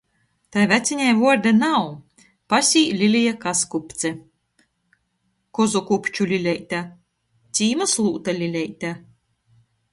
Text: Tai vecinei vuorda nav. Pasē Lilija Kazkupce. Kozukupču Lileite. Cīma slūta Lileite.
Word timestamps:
Tai 0.55 0.61
vecinei 0.69 1.09
vuorda 1.19 1.51
nav. 1.57 1.83
Pasē 2.53 2.83
Lilija 3.01 3.35
Kazkupce. 3.45 4.11
Kozukupču 5.59 6.29
Lileite. 6.35 6.83
Cīma 7.59 7.93
slūta 7.97 8.39
Lileite. 8.43 8.97